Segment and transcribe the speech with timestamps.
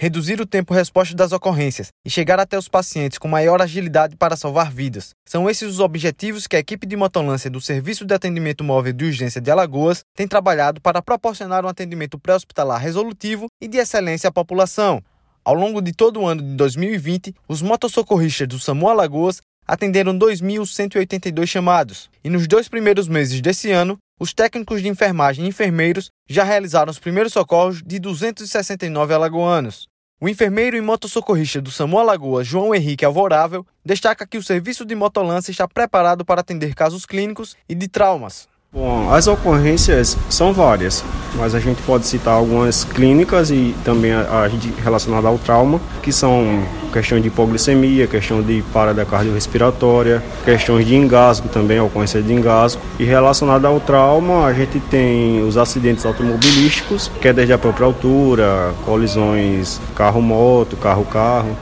[0.00, 4.72] reduzir o tempo-resposta das ocorrências e chegar até os pacientes com maior agilidade para salvar
[4.72, 5.10] vidas.
[5.28, 9.04] São esses os objetivos que a equipe de motolância do Serviço de Atendimento Móvel de
[9.04, 14.32] Urgência de Alagoas tem trabalhado para proporcionar um atendimento pré-hospitalar resolutivo e de excelência à
[14.32, 15.02] população.
[15.44, 21.46] Ao longo de todo o ano de 2020, os motossocorristas do SAMU Alagoas atenderam 2.182
[21.46, 26.44] chamados, e nos dois primeiros meses desse ano, os técnicos de enfermagem e enfermeiros já
[26.44, 29.88] realizaram os primeiros socorros de 269 alagoanos.
[30.20, 34.94] O enfermeiro e motossocorrista do SAMU Alagoas, João Henrique Alvorável, destaca que o serviço de
[34.94, 38.48] motolância está preparado para atender casos clínicos e de traumas.
[38.72, 41.02] Bom, as ocorrências são várias,
[41.34, 44.48] mas a gente pode citar algumas clínicas e também a, a
[44.80, 51.48] relacionada ao trauma, que são questões de hipoglicemia, questão de parada cardiorrespiratória, questões de engasgo
[51.48, 52.80] também, ocorrência de engasgo.
[52.96, 59.80] E relacionada ao trauma, a gente tem os acidentes automobilísticos, quedas de própria altura, colisões
[59.96, 61.58] carro-moto, carro-carro.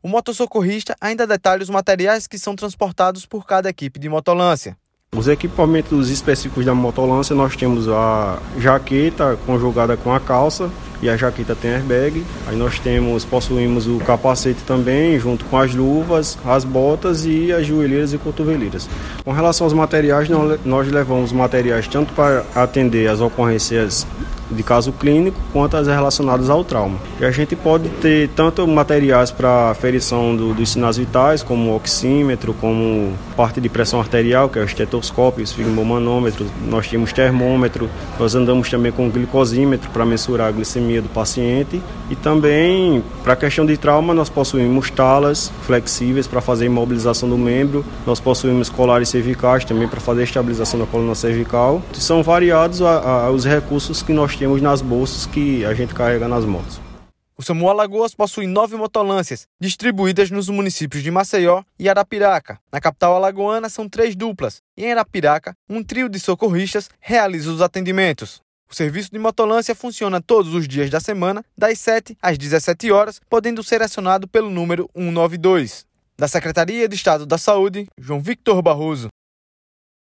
[0.00, 4.76] O motossocorrista ainda detalha os materiais que são transportados por cada equipe de motolância.
[5.14, 10.70] Os equipamentos específicos da motolância nós temos a jaqueta conjugada com a calça
[11.02, 12.24] e a jaqueta tem airbag.
[12.46, 17.66] Aí nós temos, possuímos o capacete também, junto com as luvas, as botas e as
[17.66, 18.88] joelheiras e cotoveleiras.
[19.22, 20.30] Com relação aos materiais,
[20.64, 24.06] nós levamos materiais tanto para atender as ocorrências
[24.52, 26.98] de caso clínico quanto as relacionadas ao trauma.
[27.20, 32.54] E a gente pode ter tanto materiais para aferição do, dos sinais vitais, como oxímetro,
[32.54, 38.34] como parte de pressão arterial, que é o estetoscópio, o esfigmomanômetro, nós temos termômetro, nós
[38.34, 41.80] andamos também com glicosímetro para mensurar a glicemia do paciente
[42.10, 47.38] e também para a questão de trauma nós possuímos talas flexíveis para fazer imobilização do
[47.38, 51.82] membro, nós possuímos colares cervicais também para fazer estabilização da coluna cervical.
[51.92, 56.26] São variados a, a, os recursos que nós temos nas bolsas que a gente carrega
[56.28, 56.80] nas motos.
[57.36, 62.58] O SAMU Alagoas possui nove motolâncias, distribuídas nos municípios de Maceió e Arapiraca.
[62.70, 67.60] Na capital alagoana, são três duplas, e em Arapiraca, um trio de socorristas realiza os
[67.60, 68.40] atendimentos.
[68.70, 73.20] O serviço de motolância funciona todos os dias da semana, das 7 às 17 horas,
[73.28, 75.84] podendo ser acionado pelo número 192.
[76.16, 79.08] Da Secretaria de Estado da Saúde, João Victor Barroso.